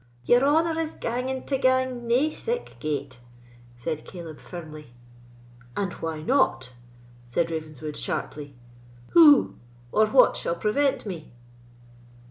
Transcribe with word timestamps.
"Your 0.25 0.43
honour 0.43 0.79
is 0.79 0.95
ganging 0.95 1.43
to 1.45 1.59
gang 1.59 2.07
nae 2.07 2.31
sic 2.31 2.79
gate," 2.79 3.19
said 3.77 4.03
Caleb, 4.03 4.39
firmly. 4.39 4.95
"And 5.77 5.93
why 5.93 6.23
not?" 6.23 6.73
said 7.27 7.51
Ravenswood, 7.51 7.95
sharply; 7.97 8.55
"who 9.09 9.57
or 9.91 10.07
what 10.07 10.35
shall 10.35 10.55
prevent 10.55 11.05
me?" 11.05 11.31